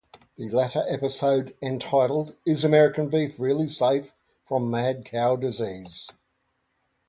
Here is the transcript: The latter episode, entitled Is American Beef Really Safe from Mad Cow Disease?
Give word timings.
The 0.35 0.49
latter 0.49 0.83
episode, 0.87 1.55
entitled 1.61 2.35
Is 2.43 2.63
American 2.65 3.07
Beef 3.07 3.39
Really 3.39 3.67
Safe 3.67 4.11
from 4.47 4.71
Mad 4.71 5.05
Cow 5.05 5.35
Disease? 5.35 6.09